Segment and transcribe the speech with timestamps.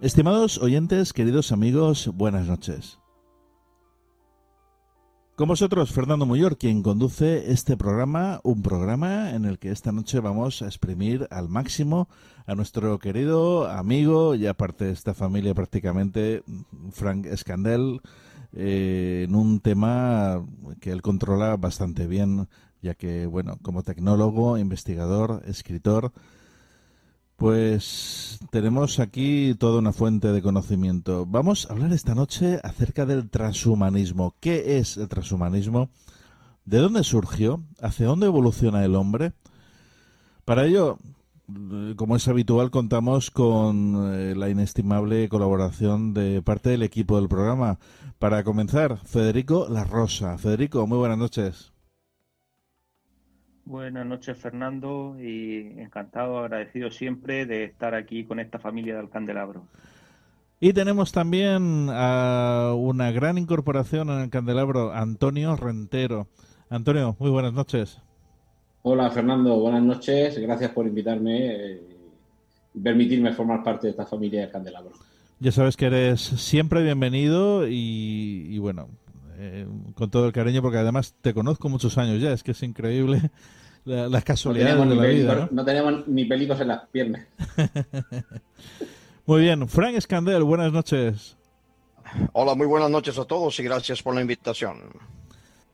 [0.00, 3.00] Estimados oyentes, queridos amigos, buenas noches.
[5.34, 10.20] Con vosotros, Fernando Muyor, quien conduce este programa, un programa en el que esta noche
[10.20, 12.08] vamos a exprimir al máximo
[12.46, 16.44] a nuestro querido amigo, y aparte de esta familia prácticamente,
[16.92, 18.00] Frank Scandel,
[18.52, 20.46] eh, en un tema
[20.80, 22.46] que él controla bastante bien,
[22.82, 26.12] ya que, bueno, como tecnólogo, investigador, escritor,
[27.38, 31.24] pues tenemos aquí toda una fuente de conocimiento.
[31.24, 34.34] Vamos a hablar esta noche acerca del transhumanismo.
[34.40, 35.88] ¿Qué es el transhumanismo?
[36.64, 37.62] ¿De dónde surgió?
[37.80, 39.34] ¿Hacia dónde evoluciona el hombre?
[40.44, 40.98] Para ello,
[41.94, 47.78] como es habitual, contamos con eh, la inestimable colaboración de parte del equipo del programa.
[48.18, 50.38] Para comenzar, Federico La Rosa.
[50.38, 51.72] Federico, muy buenas noches.
[53.68, 59.66] Buenas noches, Fernando, y encantado, agradecido siempre de estar aquí con esta familia del Candelabro.
[60.58, 66.28] Y tenemos también a una gran incorporación en el Candelabro, Antonio Rentero.
[66.70, 68.00] Antonio, muy buenas noches.
[68.80, 70.38] Hola, Fernando, buenas noches.
[70.38, 71.82] Gracias por invitarme eh,
[72.72, 74.92] y permitirme formar parte de esta familia del Candelabro.
[75.40, 78.88] Ya sabes que eres siempre bienvenido y, bueno,
[79.40, 82.62] eh, con todo el cariño, porque además te conozco muchos años ya, es que es
[82.64, 83.30] increíble
[83.84, 85.48] las casualidades de la vida.
[85.52, 85.64] ¿no?
[85.64, 87.24] tenemos ni peligros en las piernas.
[89.26, 91.36] muy bien, Frank Escandel, buenas noches.
[92.32, 94.78] Hola, muy buenas noches a todos y gracias por la invitación.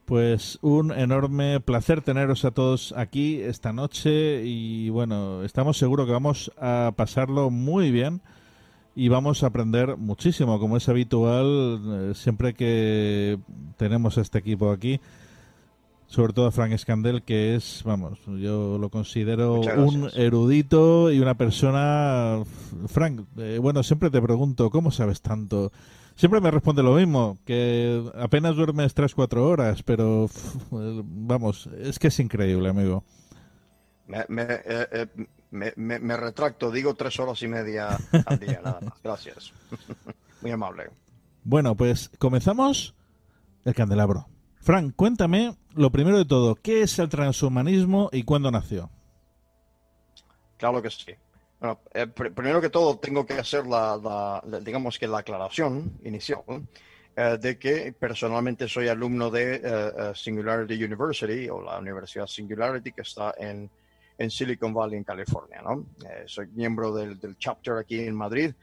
[0.05, 6.11] Pues un enorme placer teneros a todos aquí esta noche y bueno, estamos seguros que
[6.11, 8.21] vamos a pasarlo muy bien
[8.95, 13.37] y vamos a aprender muchísimo, como es habitual eh, siempre que
[13.77, 14.99] tenemos este equipo aquí
[16.07, 21.35] sobre todo a Frank Scandel, que es, vamos, yo lo considero un erudito y una
[21.35, 22.43] persona...
[22.87, 25.71] Frank, eh, bueno, siempre te pregunto, ¿cómo sabes tanto?
[26.15, 30.29] Siempre me responde lo mismo, que apenas duermes 3-4 horas, pero
[30.71, 33.03] vamos, es que es increíble, amigo.
[34.07, 35.07] Me, eh, eh,
[35.55, 39.01] me, me, me, retracto, digo tres horas y media al día, nada más.
[39.03, 39.53] Gracias.
[40.41, 40.89] Muy amable.
[41.43, 42.95] Bueno, pues comenzamos
[43.63, 44.27] el candelabro.
[44.59, 48.89] Frank, cuéntame lo primero de todo, ¿qué es el transhumanismo y cuándo nació?
[50.57, 51.13] Claro que sí.
[51.59, 56.41] Bueno, eh, primero que todo tengo que hacer la, digamos que la aclaración inicial
[57.15, 63.01] eh, de que personalmente soy alumno de eh, Singularity University o la Universidad Singularity que
[63.01, 63.69] está en,
[64.17, 65.61] en Silicon Valley, en California.
[65.61, 65.85] ¿no?
[66.25, 68.53] soy miembro del, del chapter aquí en Madrid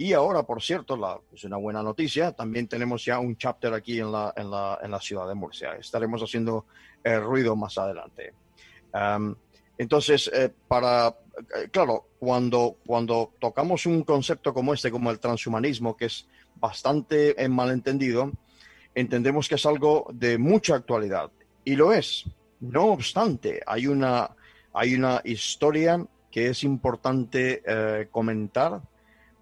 [0.00, 4.00] y ahora, por cierto, la, es una buena noticia, también tenemos ya un chapter aquí
[4.00, 5.74] en la, en la, en la ciudad de Murcia.
[5.74, 6.64] Estaremos haciendo
[7.04, 8.32] eh, ruido más adelante.
[9.76, 11.08] entonces, eh, para,
[11.54, 17.36] eh, claro, cuando, cuando tocamos un concepto como este, como el transhumanismo, que es bastante
[17.50, 18.32] malentendido,
[18.94, 21.30] entendemos que es algo de mucha actualidad.
[21.62, 22.24] Y lo es.
[22.60, 24.34] No obstante, hay una,
[24.72, 27.62] hay una historia que es importante
[28.10, 28.80] comentar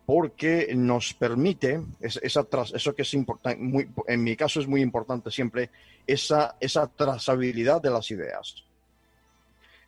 [0.09, 5.69] porque nos permite, esa, eso que es importante, en mi caso es muy importante siempre,
[6.07, 8.65] esa, esa trazabilidad de las ideas.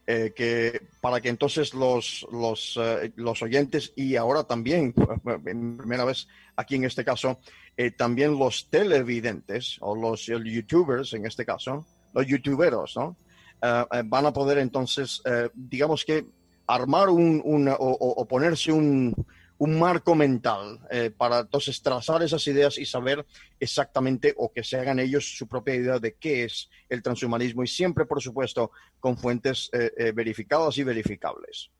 [0.06, 6.28] eh, que para que entonces los, los, eh, los, oyentes y ahora también, primera vez
[6.54, 7.38] aquí en este caso,
[7.76, 13.16] eh, también los televidentes o los youtubers en este caso, los youtuberos, ¿no?
[13.60, 15.22] Van a poder entonces,
[15.54, 16.26] digamos que
[16.66, 19.14] armar un, o ponerse un,
[19.60, 23.26] un marco mental eh, para entonces trazar esas ideas y saber
[23.60, 27.66] exactamente o que se hagan ellos su propia idea de qué es el transhumanismo y
[27.66, 28.70] siempre, por supuesto,
[29.00, 31.70] con fuentes eh, eh, verificadas y verificables.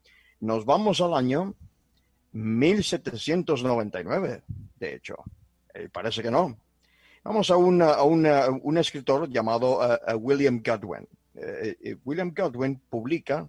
[0.40, 1.54] Nos vamos al año
[2.32, 4.42] 1799,
[4.78, 5.16] de hecho.
[5.90, 6.58] parece que no.
[7.24, 9.80] Vamos a, un escritor llamado
[10.18, 11.08] William Godwin.
[12.04, 13.48] William Godwin publica,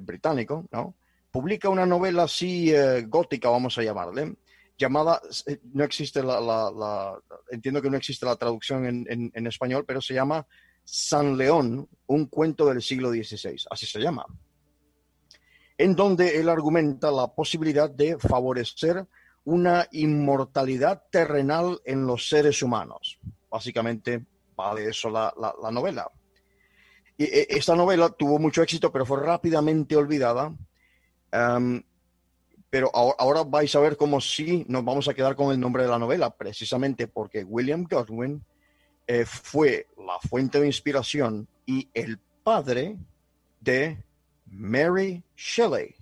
[0.00, 0.94] británico, ¿no?
[1.36, 4.36] publica una novela así eh, gótica, vamos a llamarle,
[4.78, 7.20] llamada, eh, no existe la,
[7.50, 10.46] entiendo que no existe la traducción en, español, pero se llama
[10.82, 14.24] San León, un cuento del siglo XVI, así se llama,
[15.76, 19.06] en donde él argumenta la posibilidad de favorecer
[19.44, 23.18] una inmortalidad terrenal en los seres humanos.
[23.50, 24.24] Básicamente
[24.58, 25.32] va de eso la,
[25.70, 26.10] novela.
[27.16, 30.52] Y, e, esta novela tuvo mucho éxito, pero fue rápidamente olvidada
[32.70, 35.88] pero ahora, vais a ver cómo sí nos vamos a quedar con el nombre de
[35.88, 38.44] la novela, precisamente porque William Godwin
[39.06, 42.96] eh, fue la fuente de inspiración y el padre
[43.60, 44.02] de
[44.46, 45.94] Mary Shelley.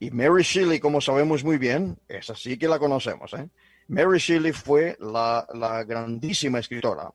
[0.00, 3.32] Y Mary Shelley, como sabemos muy bien, es así que la conocemos.
[3.34, 3.48] ¿eh?
[3.88, 7.10] Mary Shelley fue la, grandísima escritora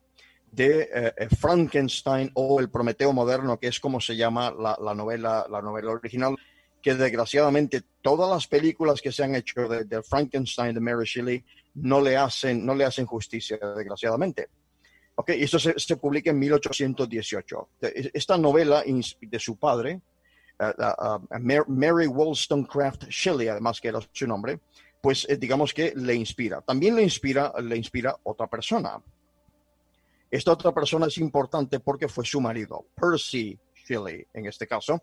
[0.50, 5.60] de eh, Frankenstein o el Prometeo moderno, que es como se llama la, novela, la
[5.60, 6.36] novela original
[6.84, 11.42] que desgraciadamente todas las películas que se han hecho de, Frankenstein de Mary Shelley
[11.76, 14.48] no le hacen, no le hacen justicia, desgraciadamente.
[15.14, 17.68] Ok, esto se, se publica en 1818.
[18.12, 20.02] Esta novela de su padre,
[20.60, 24.60] uh, uh, Mary Wollstonecraft Shelley, además que era su nombre,
[25.04, 26.62] pues eh, digamos que le inspira.
[26.62, 28.98] También le inspira, le inspira otra persona.
[30.30, 35.02] Esta otra persona es importante porque fue su marido, Percy Shelley, en este caso,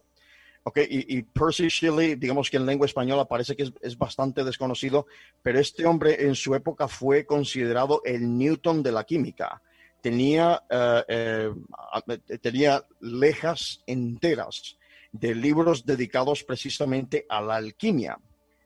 [0.63, 5.07] Okay, y, Percy Shelley, digamos que en lengua española parece que es, bastante desconocido,
[5.42, 9.62] pero este hombre en su época fue considerado el Newton de la química.
[10.01, 14.77] Tenía, eh, eh, tenía lejas enteras
[15.12, 18.19] de libros dedicados precisamente a la alquimia.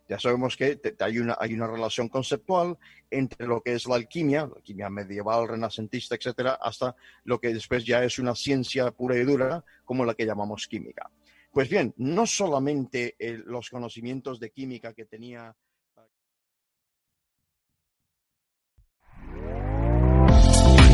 [0.08, 2.78] Ya sabemos que hay una, hay una relación conceptual
[3.10, 7.84] entre lo que es la alquimia, la alquimia medieval, renacentista, etcétera, hasta lo que después
[7.86, 11.10] ya es una ciencia pura y dura, como la que llamamos química.
[11.52, 15.56] Pues bien, no solamente eh, los conocimientos de química que tenía...